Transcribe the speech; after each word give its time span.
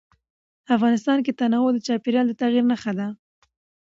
افغانستان 0.75 1.17
کې 1.25 1.31
تنوع 1.39 1.69
د 1.73 1.77
چاپېریال 1.87 2.25
د 2.27 2.33
تغیر 2.41 2.63
نښه 2.71 2.91
ده. 2.99 3.07